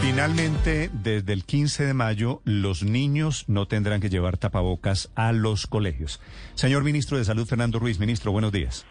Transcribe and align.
Finalmente, 0.00 0.90
desde 0.92 1.32
el 1.32 1.44
15 1.44 1.84
de 1.84 1.94
mayo, 1.94 2.40
los 2.44 2.82
niños 2.82 3.44
no 3.48 3.66
tendrán 3.66 4.00
que 4.00 4.08
llevar 4.08 4.38
tapabocas 4.38 5.10
a 5.16 5.32
los 5.32 5.66
colegios. 5.66 6.20
Señor 6.54 6.84
Ministro 6.84 7.18
de 7.18 7.24
Salud, 7.24 7.46
Fernando 7.46 7.78
Ruiz. 7.78 7.98
Ministro, 7.98 8.32
buenos 8.32 8.52
días. 8.52 8.86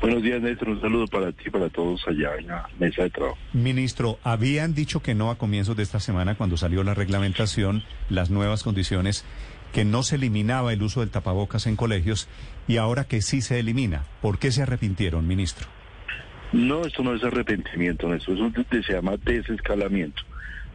Buenos 0.00 0.22
días, 0.22 0.40
Néstor. 0.40 0.70
Un 0.70 0.80
saludo 0.80 1.06
para 1.06 1.30
ti 1.32 1.44
y 1.46 1.50
para 1.50 1.68
todos 1.68 2.06
allá 2.08 2.36
en 2.38 2.48
la 2.48 2.68
mesa 2.78 3.02
de 3.02 3.10
trabajo. 3.10 3.36
Ministro, 3.52 4.18
habían 4.24 4.74
dicho 4.74 5.00
que 5.00 5.14
no 5.14 5.30
a 5.30 5.38
comienzos 5.38 5.76
de 5.76 5.82
esta 5.82 6.00
semana 6.00 6.36
cuando 6.36 6.56
salió 6.56 6.82
la 6.84 6.94
reglamentación, 6.94 7.84
las 8.08 8.30
nuevas 8.30 8.62
condiciones, 8.62 9.24
que 9.72 9.84
no 9.84 10.02
se 10.02 10.16
eliminaba 10.16 10.72
el 10.72 10.82
uso 10.82 11.00
del 11.00 11.10
tapabocas 11.10 11.66
en 11.66 11.76
colegios 11.76 12.28
y 12.66 12.78
ahora 12.78 13.04
que 13.04 13.22
sí 13.22 13.42
se 13.42 13.58
elimina. 13.58 14.04
¿Por 14.22 14.38
qué 14.38 14.52
se 14.52 14.62
arrepintieron, 14.62 15.26
ministro? 15.26 15.68
No, 16.52 16.82
esto 16.82 17.02
no 17.02 17.14
es 17.14 17.22
arrepentimiento, 17.22 18.08
Néstor. 18.08 18.34
Es 18.36 18.40
un 18.40 18.66
se 18.70 18.92
llama 18.92 19.16
desescalamiento. 19.18 20.22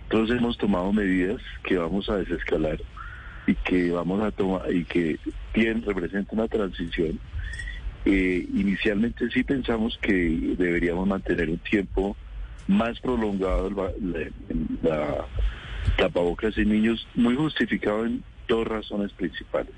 Entonces 0.04 0.38
hemos 0.38 0.58
tomado 0.58 0.94
medidas 0.94 1.42
que 1.64 1.78
vamos 1.78 2.10
a 2.10 2.18
desescalar 2.18 2.80
y 3.48 3.56
que 3.56 3.92
vamos 3.92 4.22
a 4.22 4.32
tomar 4.32 4.72
y 4.72 4.86
que 4.86 5.18
bien 5.54 5.84
representa 5.84 6.36
una 6.36 6.48
transición. 6.48 7.20
Eh, 8.06 8.46
inicialmente 8.54 9.30
sí 9.32 9.44
pensamos 9.44 9.98
que 10.02 10.14
deberíamos 10.58 11.08
mantener 11.08 11.50
un 11.50 11.58
tiempo 11.58 12.16
más 12.68 13.00
prolongado 13.00 13.70
la, 13.70 13.92
la, 14.02 14.30
la 14.84 15.26
tapabocas 15.98 16.58
en 16.58 16.70
niños, 16.70 17.08
muy 17.16 17.36
justificado 17.36 18.06
en 18.06 18.24
dos 18.48 18.68
razones 18.68 19.12
principales. 19.14 19.74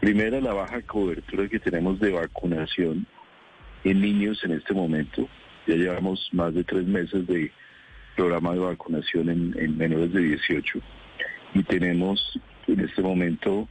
Primera, 0.00 0.40
la 0.40 0.54
baja 0.54 0.80
cobertura 0.82 1.48
que 1.48 1.60
tenemos 1.60 2.00
de 2.00 2.10
vacunación 2.10 3.06
en 3.84 4.00
niños 4.00 4.42
en 4.44 4.52
este 4.52 4.74
momento. 4.74 5.28
Ya 5.66 5.76
llevamos 5.76 6.28
más 6.32 6.54
de 6.54 6.64
tres 6.64 6.84
meses 6.86 7.26
de 7.26 7.52
programa 8.16 8.52
de 8.52 8.58
vacunación 8.60 9.30
en, 9.30 9.54
en 9.58 9.76
menores 9.76 10.12
de 10.12 10.20
18 10.20 10.80
y 11.54 11.62
tenemos 11.62 12.38
en 12.66 12.80
este 12.80 13.02
momento 13.02 13.68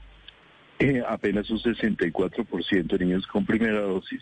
eh, 0.80 1.04
apenas 1.08 1.50
un 1.50 1.60
64% 1.60 2.98
de 2.98 3.06
niños 3.06 3.28
con 3.28 3.46
primera 3.46 3.82
dosis 3.82 4.22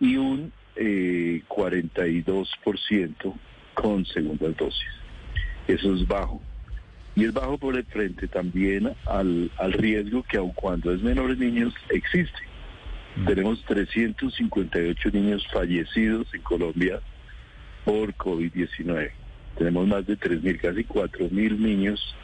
y 0.00 0.16
un 0.16 0.52
eh, 0.76 1.42
42% 1.48 3.34
con 3.74 4.04
segunda 4.06 4.48
dosis. 4.48 4.88
Eso 5.68 5.94
es 5.94 6.06
bajo. 6.06 6.40
Y 7.14 7.24
es 7.24 7.32
bajo 7.32 7.58
por 7.58 7.76
el 7.76 7.84
frente 7.84 8.26
también 8.26 8.92
al, 9.06 9.50
al 9.58 9.72
riesgo 9.72 10.22
que 10.22 10.38
aun 10.38 10.52
cuando 10.52 10.92
es 10.92 11.02
menores 11.02 11.38
niños 11.38 11.74
existe. 11.90 12.51
Tenemos 13.26 13.62
358 13.66 15.10
niños 15.12 15.46
fallecidos 15.52 16.32
en 16.32 16.42
Colombia 16.42 17.00
por 17.84 18.14
COVID-19. 18.14 19.10
Tenemos 19.58 19.86
más 19.86 20.06
de 20.06 20.18
3.000, 20.18 20.60
casi 20.60 20.84
4.000 20.84 21.58
niños 21.58 22.14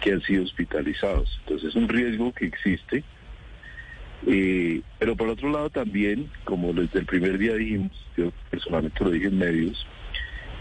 que 0.00 0.12
han 0.12 0.22
sido 0.22 0.44
hospitalizados. 0.44 1.40
Entonces 1.40 1.70
es 1.70 1.74
un 1.74 1.88
riesgo 1.88 2.32
que 2.32 2.46
existe. 2.46 3.02
Eh, 4.26 4.82
pero 4.98 5.16
por 5.16 5.28
otro 5.28 5.50
lado 5.50 5.70
también, 5.70 6.30
como 6.44 6.72
desde 6.72 7.00
el 7.00 7.06
primer 7.06 7.38
día 7.38 7.54
dijimos, 7.54 7.92
yo 8.16 8.32
personalmente 8.50 9.04
lo 9.04 9.10
dije 9.10 9.28
en 9.28 9.38
medios, 9.38 9.86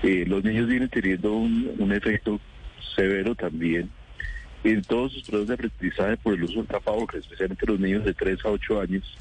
eh, 0.04 0.26
los 0.28 0.44
niños 0.44 0.68
vienen 0.68 0.90
teniendo 0.90 1.34
un, 1.34 1.92
efecto 1.92 2.40
severo 2.96 3.34
también 3.34 3.90
en 4.64 4.82
todos 4.84 5.14
sus 5.14 5.24
pruebas 5.24 5.48
de 5.48 5.54
aprendizaje 5.56 6.18
por 6.18 6.36
el 6.36 6.44
uso 6.44 6.58
del 6.58 6.68
tapabocas, 6.68 7.22
especialmente 7.22 7.66
los 7.66 7.80
niños 7.80 8.04
de 8.06 8.14
3 8.14 8.46
a 8.46 8.50
8 8.50 8.82
años, 8.82 9.18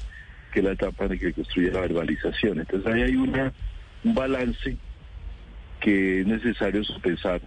que 0.57 0.61
es 0.61 0.65
la 0.65 0.71
etapa 0.71 1.05
en 1.05 1.11
la 1.11 1.17
que 1.17 1.33
construye 1.33 1.71
la 1.71 1.81
verbalización. 1.81 2.59
Entonces 2.59 2.91
ahí 2.91 3.03
hay 3.03 3.15
una, 3.15 3.53
un 4.03 4.15
balance 4.15 4.75
que 5.79 6.21
es 6.21 6.25
necesario 6.25 6.83
sopesar 6.83 7.41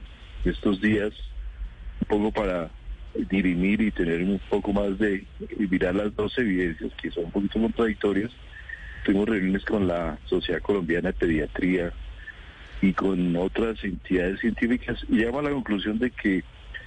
estos 0.44 0.81
días, 0.81 1.12
un 2.03 2.06
poco 2.06 2.31
para 2.31 2.71
dirimir 3.28 3.81
y 3.81 3.91
tener 3.91 4.22
un 4.22 4.38
poco 4.48 4.72
más 4.72 4.97
de, 5.00 5.26
y 5.41 5.66
mirar 5.66 5.97
las 5.97 6.15
dos 6.15 6.38
evidencias 6.38 6.93
que 7.03 7.10
son 7.10 7.25
un 7.25 7.31
poquito 7.32 7.60
contradictorias. 7.60 8.31
Tuvimos 9.04 9.28
reuniones 9.28 9.65
con 9.65 9.88
la 9.88 10.16
Sociedad 10.27 10.60
Colombiana 10.60 11.09
de 11.09 11.15
Pediatría 11.15 11.92
y 12.81 12.92
con 12.92 13.34
otras 13.34 13.82
entidades 13.82 14.38
científicas 14.38 15.04
y 15.09 15.16
llegamos 15.16 15.41
a 15.41 15.48
la 15.48 15.50
conclusión 15.50 15.98
de 15.98 16.12
que 16.12 16.44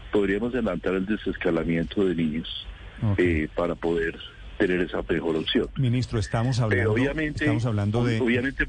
podríamos 0.09 0.53
adelantar 0.53 0.93
el 0.93 1.05
desescalamiento 1.05 2.05
de 2.05 2.15
niños 2.15 2.67
Okay. 3.01 3.41
eh, 3.41 3.49
para 3.53 3.75
poder 3.75 4.17
tener 4.57 4.81
esa 4.81 5.01
mejor 5.07 5.35
opción. 5.35 5.67
Ministro, 5.77 6.19
estamos 6.19 6.57
Pero 6.57 6.65
hablando, 6.65 6.93
obviamente, 6.93 7.43
estamos 7.45 7.65
hablando 7.65 8.03
de... 8.05 8.19
obviamente, 8.19 8.67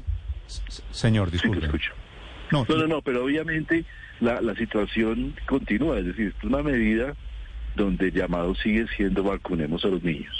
Señor, 0.91 1.27
sí 1.29 1.33
disculpe. 1.33 1.65
escucho. 1.65 1.91
No, 2.51 2.65
No, 2.69 2.77
no, 2.77 2.87
no, 2.87 3.01
pero 3.01 3.23
obviamente 3.23 3.85
la, 4.19 4.41
la 4.41 4.55
situación 4.55 5.35
continúa, 5.47 5.99
es 5.99 6.05
decir, 6.05 6.33
es 6.37 6.43
una 6.43 6.61
medida 6.61 7.15
donde 7.75 8.07
el 8.07 8.13
llamado 8.13 8.55
sigue 8.55 8.85
siendo 8.95 9.23
vacunemos 9.23 9.83
a 9.85 9.87
los 9.87 10.03
niños. 10.03 10.33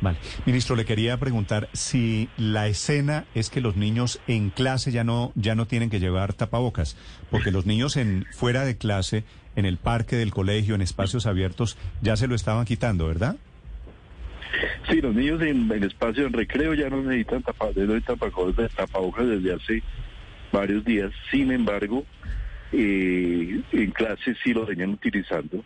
Vale. 0.00 0.16
Ministro, 0.46 0.76
le 0.76 0.84
quería 0.84 1.16
preguntar 1.16 1.68
si 1.72 2.28
la 2.36 2.68
escena 2.68 3.24
es 3.34 3.50
que 3.50 3.60
los 3.60 3.76
niños 3.76 4.20
en 4.28 4.50
clase 4.50 4.92
ya 4.92 5.02
no, 5.02 5.32
ya 5.34 5.54
no 5.54 5.66
tienen 5.66 5.90
que 5.90 5.98
llevar 5.98 6.34
tapabocas, 6.34 6.96
porque 7.30 7.50
los 7.50 7.66
niños 7.66 7.96
en, 7.96 8.24
fuera 8.32 8.64
de 8.64 8.76
clase, 8.76 9.24
en 9.56 9.66
el 9.66 9.76
parque 9.76 10.16
del 10.16 10.30
colegio, 10.30 10.76
en 10.76 10.82
espacios 10.82 11.26
abiertos, 11.26 11.76
ya 12.00 12.16
se 12.16 12.28
lo 12.28 12.36
estaban 12.36 12.64
quitando, 12.64 13.08
¿verdad? 13.08 13.36
Sí, 14.88 15.02
los 15.02 15.14
niños 15.14 15.42
en, 15.42 15.70
en 15.70 15.84
espacio 15.84 16.26
en 16.26 16.32
recreo 16.32 16.72
ya 16.72 16.88
no 16.88 17.02
necesitan 17.02 17.42
tapa- 17.42 17.72
tapabocas, 18.06 18.72
tapabocas 18.74 19.26
desde 19.26 19.52
hace 19.52 19.82
varios 20.50 20.82
días. 20.84 21.12
Sin 21.30 21.52
embargo, 21.52 22.06
eh, 22.72 23.60
en 23.72 23.90
clase 23.90 24.34
sí 24.42 24.54
lo 24.54 24.64
venían 24.64 24.90
utilizando. 24.90 25.62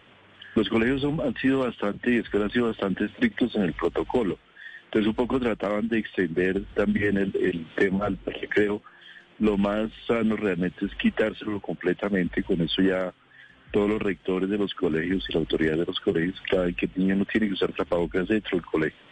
Los 0.57 0.69
colegios 0.69 1.05
han 1.05 1.35
sido 1.37 1.61
bastante, 1.61 2.15
y 2.15 2.17
escuelas 2.17 2.47
han 2.49 2.53
sido 2.53 2.67
bastante 2.67 3.05
estrictos 3.05 3.55
en 3.55 3.63
el 3.63 3.73
protocolo. 3.75 4.39
Entonces 4.87 5.09
un 5.09 5.15
poco 5.15 5.39
trataban 5.39 5.89
de 5.89 5.99
extender 5.99 6.63
también 6.75 7.17
el, 7.17 7.33
el 7.41 7.65
tema 7.77 8.07
al 8.07 8.19
recreo. 8.27 8.83
Lo 9.39 9.57
más 9.57 9.91
sano 10.07 10.37
realmente 10.37 10.85
es 10.85 10.95
quitárselo 10.97 11.61
completamente. 11.61 12.43
Con 12.43 12.61
eso 12.61 12.83
ya 12.83 13.15
todos 13.71 13.89
los 13.89 14.03
rectores 14.03 14.51
de 14.51 14.59
los 14.59 14.75
colegios 14.75 15.25
y 15.29 15.33
la 15.33 15.39
autoridad 15.41 15.79
de 15.79 15.87
los 15.87 15.99
colegios 16.01 16.43
saben 16.51 16.75
que 16.75 16.87
el 16.87 16.93
niño 16.97 17.17
no 17.17 17.25
tiene 17.25 17.47
que 17.47 17.55
usar 17.55 17.73
tapabocas 17.73 18.29
dentro 18.29 18.59
del 18.59 18.67
colegio. 18.67 19.12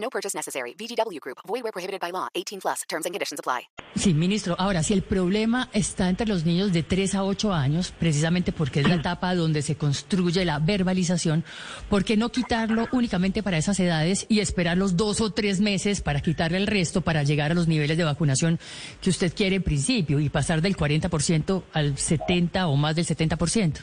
No 0.00 0.10
purchase 0.10 0.36
necessary. 0.36 0.74
VGW 0.74 1.20
Group. 1.20 1.38
Void 1.46 1.62
where 1.62 1.72
prohibited 1.72 2.00
by 2.00 2.10
law. 2.10 2.28
18 2.34 2.60
plus. 2.60 2.82
Terms 2.88 3.06
and 3.06 3.12
conditions 3.14 3.40
apply. 3.40 3.68
Sí, 3.96 4.14
ministro. 4.14 4.54
Ahora, 4.58 4.82
si 4.82 4.94
el 4.94 5.02
problema 5.02 5.68
está 5.72 6.08
entre 6.08 6.26
los 6.26 6.44
niños 6.44 6.72
de 6.72 6.82
3 6.82 7.16
a 7.16 7.24
8 7.24 7.52
años, 7.52 7.92
precisamente 7.98 8.52
porque 8.52 8.80
es 8.80 8.88
la 8.88 8.94
etapa 9.00 9.34
donde 9.34 9.62
se 9.62 9.76
construye 9.76 10.44
la 10.44 10.58
verbalización, 10.58 11.44
¿por 11.88 12.04
qué 12.04 12.16
no 12.16 12.30
quitarlo 12.30 12.88
únicamente 12.92 13.42
para 13.42 13.58
esas 13.58 13.78
edades 13.80 14.26
y 14.28 14.40
esperar 14.40 14.76
los 14.76 14.96
dos 14.96 15.20
o 15.20 15.30
tres 15.30 15.60
meses 15.60 16.00
para 16.00 16.20
quitarle 16.20 16.58
el 16.58 16.66
resto 16.66 17.00
para 17.00 17.22
llegar 17.22 17.50
a 17.50 17.54
los 17.54 17.68
niveles 17.68 17.96
de 17.96 18.04
vacunación 18.04 18.58
que 19.00 19.10
usted 19.10 19.32
quiere 19.34 19.56
en 19.56 19.62
principio 19.62 20.20
y 20.20 20.28
pasar 20.28 20.62
del 20.62 20.76
40% 20.76 21.62
al 21.72 21.94
70% 21.94 22.68
o 22.68 22.76
más 22.76 22.94
del 22.96 23.06
70%? 23.06 23.78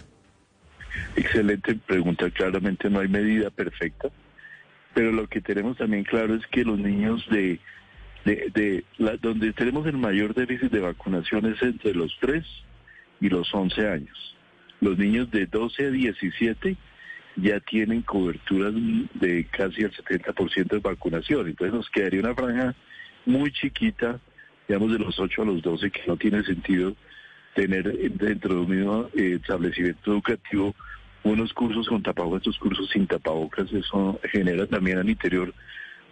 Excelente 1.15 1.75
pregunta. 1.75 2.29
Claramente 2.29 2.89
no 2.89 2.99
hay 2.99 3.07
medida 3.07 3.49
perfecta, 3.49 4.09
pero 4.95 5.11
lo 5.11 5.27
que 5.27 5.41
tenemos 5.41 5.77
también 5.77 6.03
claro 6.03 6.33
es 6.33 6.47
que 6.47 6.63
los 6.63 6.79
niños 6.79 7.23
de, 7.29 7.59
de, 8.25 8.51
de 8.55 8.83
la- 8.97 9.17
donde 9.17 9.53
tenemos 9.53 9.85
el 9.85 9.97
mayor 9.97 10.33
déficit 10.33 10.71
de 10.71 10.79
vacunación 10.79 11.45
es 11.45 11.61
entre 11.61 11.93
los 11.93 12.17
3 12.21 12.43
y 13.21 13.29
los 13.29 13.53
11 13.53 13.87
años. 13.87 14.35
Los 14.81 14.97
niños 14.97 15.29
de 15.31 15.45
12 15.45 15.85
a 15.87 15.91
17 15.91 16.75
ya 17.35 17.59
tienen 17.59 18.01
coberturas 18.01 18.73
de 19.13 19.45
casi 19.51 19.83
el 19.83 19.91
70% 19.91 20.67
de 20.67 20.79
vacunación. 20.79 21.47
Entonces 21.47 21.73
nos 21.75 21.89
quedaría 21.89 22.21
una 22.21 22.33
franja 22.33 22.73
muy 23.25 23.51
chiquita, 23.51 24.19
digamos 24.67 24.91
de 24.93 24.99
los 24.99 25.19
8 25.19 25.41
a 25.41 25.45
los 25.45 25.61
12, 25.61 25.91
que 25.91 26.01
no 26.07 26.17
tiene 26.17 26.41
sentido 26.43 26.95
tener 27.53 27.91
dentro 28.13 28.53
de 28.55 28.59
un 28.61 28.69
mismo 28.69 29.09
eh, 29.15 29.37
establecimiento 29.41 30.11
educativo 30.13 30.73
unos 31.25 31.51
cursos 31.53 31.87
con 31.87 32.01
tapabocas, 32.01 32.41
estos 32.41 32.59
cursos 32.59 32.89
sin 32.91 33.07
tapabocas. 33.07 33.71
Eso 33.73 34.19
genera 34.31 34.65
también 34.67 34.99
al 34.99 35.09
interior 35.09 35.53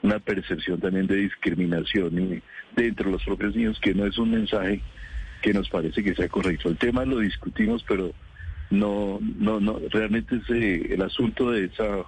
una 0.02 0.20
percepción 0.20 0.82
también 0.82 1.08
de 1.08 1.16
discriminación 1.16 2.20
y 2.20 2.42
dentro 2.76 3.06
de 3.06 3.12
los 3.14 3.24
propios 3.24 3.56
niños, 3.56 3.80
que 3.80 3.94
no 3.94 4.06
es 4.06 4.18
un 4.18 4.32
mensaje 4.32 4.82
que 5.42 5.54
nos 5.54 5.70
parece 5.70 6.04
que 6.04 6.16
sea 6.16 6.28
correcto. 6.28 6.70
El 6.70 6.78
tema 6.78 7.06
lo 7.06 7.20
discutimos, 7.20 7.86
pero 7.88 8.12
no, 8.70 9.20
no, 9.22 9.60
no, 9.60 9.80
realmente 9.90 10.36
es 10.36 10.50
el 10.50 11.02
asunto 11.02 11.52
de 11.52 11.66
esa 11.66 12.04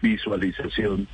visualización 0.00 1.08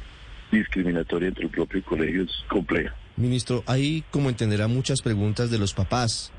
discriminatoria 0.52 1.28
entre 1.28 1.44
el 1.44 1.50
propio 1.50 1.82
colegio 1.84 2.24
es 2.24 2.44
compleja. 2.48 2.94
Ministro, 3.16 3.62
hay, 3.66 4.04
como 4.10 4.28
entenderá, 4.28 4.68
muchas 4.68 5.00
preguntas 5.00 5.50
de 5.50 5.58
los 5.58 5.74
papás. 5.74 6.32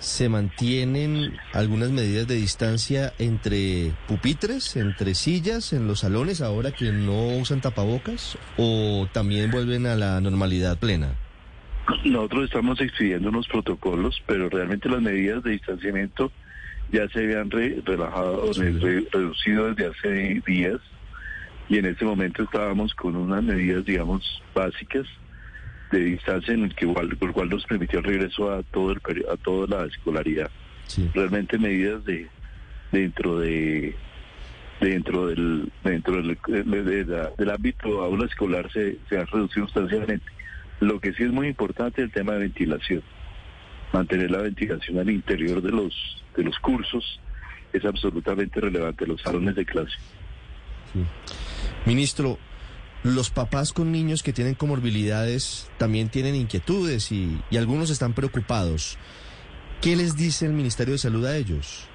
¿Se 0.00 0.30
mantienen 0.30 1.36
algunas 1.52 1.90
medidas 1.90 2.26
de 2.26 2.36
distancia 2.36 3.12
entre 3.18 3.92
pupitres, 4.08 4.76
entre 4.76 5.14
sillas, 5.14 5.74
en 5.74 5.86
los 5.86 6.00
salones 6.00 6.40
ahora 6.40 6.72
que 6.72 6.90
no 6.90 7.36
usan 7.36 7.60
tapabocas? 7.60 8.38
¿O 8.56 9.06
también 9.12 9.50
vuelven 9.50 9.84
a 9.84 9.96
la 9.96 10.18
normalidad 10.22 10.78
plena? 10.78 11.16
Nosotros 12.06 12.44
estamos 12.44 12.80
expidiendo 12.80 13.28
unos 13.28 13.46
protocolos, 13.46 14.22
pero 14.26 14.48
realmente 14.48 14.88
las 14.88 15.02
medidas 15.02 15.42
de 15.42 15.50
distanciamiento 15.50 16.32
ya 16.90 17.06
se 17.08 17.18
habían 17.18 17.50
relajado, 17.50 18.50
reducido 19.12 19.74
desde 19.74 19.86
hace 19.86 20.42
días 20.46 20.80
y 21.68 21.76
en 21.76 21.84
este 21.84 22.06
momento 22.06 22.42
estábamos 22.42 22.94
con 22.94 23.16
unas 23.16 23.42
medidas, 23.42 23.84
digamos, 23.84 24.42
básicas 24.54 25.06
de 25.90 25.98
distancia 25.98 26.54
en 26.54 26.64
el 26.64 26.74
que 26.74 26.84
igual, 26.84 27.16
por 27.16 27.32
cual 27.32 27.48
nos 27.48 27.64
permitió 27.66 27.98
el 27.98 28.04
regreso 28.04 28.52
a 28.52 28.62
todo 28.62 28.92
el 28.92 29.00
a 29.30 29.36
toda 29.36 29.66
la 29.66 29.86
escolaridad. 29.86 30.50
Realmente 31.14 31.58
medidas 31.58 32.04
de 32.04 32.28
dentro 32.92 33.38
de 33.38 33.94
dentro 34.80 35.26
del 35.28 35.70
dentro 35.84 36.16
del, 36.16 36.38
del 37.36 37.50
ámbito 37.50 38.02
aula 38.02 38.26
escolar 38.26 38.70
se, 38.72 38.98
se 39.08 39.18
ha 39.18 39.24
reducido 39.24 39.66
sustancialmente. 39.66 40.26
Lo 40.80 40.98
que 41.00 41.12
sí 41.12 41.24
es 41.24 41.30
muy 41.30 41.48
importante 41.48 42.02
es 42.02 42.06
el 42.06 42.12
tema 42.12 42.32
de 42.32 42.40
ventilación. 42.40 43.02
Mantener 43.92 44.30
la 44.30 44.38
ventilación 44.38 44.98
al 44.98 45.10
interior 45.10 45.60
de 45.60 45.70
los 45.70 46.24
de 46.36 46.44
los 46.44 46.58
cursos 46.58 47.20
es 47.72 47.84
absolutamente 47.84 48.60
relevante, 48.60 49.06
los 49.06 49.20
salones 49.20 49.54
de 49.54 49.64
clase. 49.64 49.96
Ministro, 51.86 52.38
los 53.02 53.30
papás 53.30 53.72
con 53.72 53.92
niños 53.92 54.22
que 54.22 54.32
tienen 54.32 54.54
comorbilidades 54.54 55.70
también 55.78 56.08
tienen 56.08 56.34
inquietudes 56.34 57.10
y, 57.12 57.40
algunos 57.56 57.90
están 57.90 58.12
preocupados. 58.12 58.98
¿Qué 59.80 59.96
les 59.96 60.16
dice 60.16 60.46
el 60.46 60.52
Ministerio 60.52 60.92
de 60.92 60.98
Salud 60.98 61.24
a 61.24 61.36
ellos? 61.36 61.88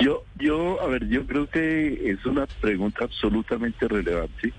Yo, 0.00 0.24
yo, 0.38 0.80
a 0.80 0.86
ver, 0.86 1.08
yo 1.08 1.26
creo 1.26 1.48
que 1.50 2.10
es 2.10 2.24
una 2.24 2.46
pregunta 2.60 3.04
absolutamente 3.04 3.88
relevante. 3.88 4.52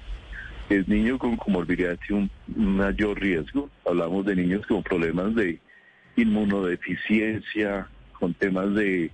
El 0.70 0.84
niño 0.88 1.18
con 1.18 1.38
comorbilidad 1.38 1.98
tiene 2.06 2.30
un 2.56 2.76
mayor 2.76 3.20
riesgo. 3.20 3.70
Hablamos 3.86 4.26
de 4.26 4.36
niños 4.36 4.66
con 4.68 4.84
problemas 4.84 5.34
de 5.36 5.60
inmunodeficiencia, 6.18 7.88
con 8.20 8.34
temas 8.34 8.76
de, 8.76 9.12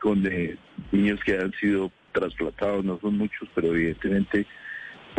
con 0.00 0.22
de 0.22 0.58
niños 0.90 1.20
que 1.24 1.38
han 1.38 1.52
sido 1.60 1.92
trasplantados, 2.12 2.84
no 2.84 2.98
son 3.00 3.16
muchos, 3.16 3.48
pero 3.54 3.68
evidentemente 3.68 4.46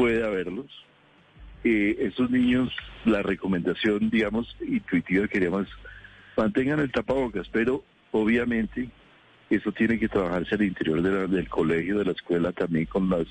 puede 0.01 0.25
haberlos. 0.25 0.65
Eh, 1.63 1.95
estos 1.99 2.31
niños, 2.31 2.73
la 3.05 3.21
recomendación, 3.21 4.09
digamos, 4.09 4.57
intuitiva 4.67 5.27
que 5.27 5.33
queremos, 5.33 5.67
mantengan 6.35 6.79
el 6.79 6.91
tapabocas, 6.91 7.47
pero 7.49 7.83
obviamente 8.09 8.89
eso 9.51 9.71
tiene 9.71 9.99
que 9.99 10.09
trabajarse 10.09 10.55
al 10.55 10.63
interior 10.63 11.03
del 11.29 11.47
colegio, 11.49 11.99
de 11.99 12.05
la 12.05 12.13
escuela, 12.13 12.51
también 12.51 12.87
con 12.87 13.09
los 13.09 13.27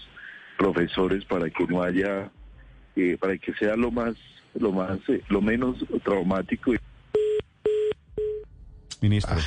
profesores 0.56 1.24
para 1.24 1.50
que 1.50 1.66
no 1.66 1.82
haya, 1.82 2.30
eh, 2.94 3.16
para 3.20 3.36
que 3.36 3.52
sea 3.54 3.74
lo 3.74 3.90
más, 3.90 4.14
lo 4.54 4.70
más, 4.70 5.00
eh, 5.08 5.22
lo 5.28 5.42
menos 5.42 5.84
traumático. 6.04 6.74
Ministro. 9.00 9.38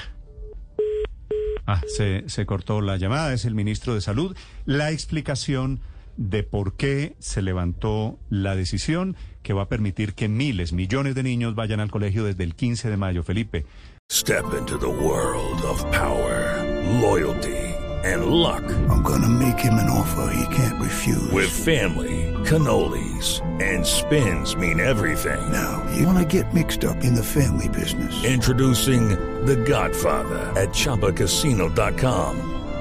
Ah, 1.65 1.79
se, 1.87 2.27
se 2.27 2.45
cortó 2.45 2.81
la 2.81 2.97
llamada, 2.97 3.31
es 3.31 3.45
el 3.45 3.55
ministro 3.55 3.95
de 3.95 4.01
Salud. 4.01 4.35
La 4.65 4.91
explicación 4.91 5.79
de 6.17 6.43
por 6.43 6.73
qué 6.75 7.15
se 7.19 7.41
levantó 7.41 8.19
la 8.29 8.55
decisión 8.55 9.15
que 9.41 9.53
va 9.53 9.63
a 9.63 9.69
permitir 9.69 10.13
que 10.13 10.27
miles, 10.27 10.73
millones 10.73 11.15
de 11.15 11.23
niños 11.23 11.55
vayan 11.55 11.79
al 11.79 11.91
colegio 11.91 12.23
desde 12.23 12.43
el 12.43 12.55
15 12.55 12.89
de 12.89 12.97
mayo. 12.97 13.23
Felipe. 13.23 13.65
Step 14.09 14.53
into 14.57 14.77
the 14.77 14.87
world 14.87 15.61
of 15.63 15.83
power, 15.91 16.63
loyalty 17.01 17.73
and 18.03 18.25
luck. 18.25 18.63
I'm 18.89 19.01
gonna 19.01 19.29
make 19.29 19.57
him 19.59 19.73
an 19.75 19.89
offer 19.89 20.33
he 20.33 20.55
can't 20.55 20.81
refuse. 20.81 21.31
With 21.31 21.49
family, 21.49 22.31
cannolis 22.43 23.41
and 23.61 23.85
spins 23.85 24.55
mean 24.55 24.79
everything. 24.79 25.39
Now, 25.51 25.83
you 25.95 26.05
wanna 26.05 26.25
get 26.25 26.53
mixed 26.53 26.83
up 26.83 26.97
in 27.03 27.15
the 27.15 27.23
family 27.23 27.69
business. 27.69 28.23
Introducing 28.23 29.09
The 29.45 29.55
Godfather 29.55 30.51
at 30.59 30.69
chapacasino.com. 30.69 32.62